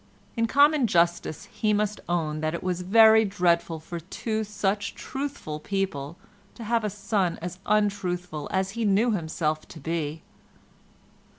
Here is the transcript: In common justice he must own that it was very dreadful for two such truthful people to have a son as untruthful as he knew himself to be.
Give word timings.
In 0.35 0.47
common 0.47 0.87
justice 0.87 1.45
he 1.51 1.73
must 1.73 1.99
own 2.09 2.41
that 2.41 2.55
it 2.55 2.63
was 2.63 2.81
very 2.81 3.23
dreadful 3.23 3.79
for 3.79 3.99
two 3.99 4.43
such 4.43 4.95
truthful 4.95 5.59
people 5.59 6.17
to 6.55 6.63
have 6.63 6.83
a 6.83 6.89
son 6.89 7.37
as 7.39 7.59
untruthful 7.67 8.49
as 8.51 8.71
he 8.71 8.83
knew 8.83 9.11
himself 9.11 9.67
to 9.67 9.79
be. 9.79 10.23